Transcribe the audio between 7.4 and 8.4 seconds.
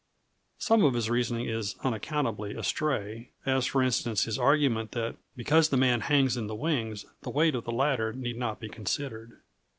of the latter need